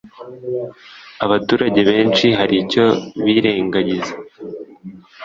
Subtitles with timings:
[1.25, 2.85] abaturage benshi hari icyo
[3.25, 4.13] birengagiza